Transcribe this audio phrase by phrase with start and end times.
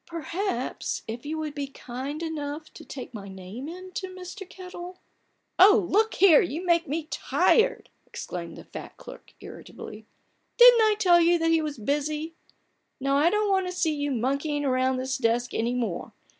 [0.07, 4.49] "Perhaps if you would be kind enough to take my name in to Mr.
[4.49, 4.97] Kettel
[5.59, 10.07] —"11 Oh, look here, you make me tired!" exclaimed the fat clerk, irritably.
[10.57, 12.33] "Didn't I tell you that he was busy?
[12.99, 16.13] Now, I don't want to see you monkeying round this desk any more